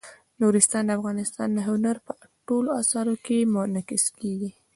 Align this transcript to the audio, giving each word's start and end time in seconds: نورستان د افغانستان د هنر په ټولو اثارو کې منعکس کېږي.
نورستان 0.41 0.83
د 0.85 0.91
افغانستان 0.99 1.47
د 1.53 1.59
هنر 1.69 1.95
په 2.05 2.11
ټولو 2.47 2.69
اثارو 2.81 3.15
کې 3.25 3.37
منعکس 3.53 4.03
کېږي. 4.19 4.51